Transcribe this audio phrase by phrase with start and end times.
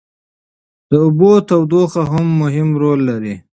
[0.89, 3.35] د اوبو تودوخه هم مهم رول لري.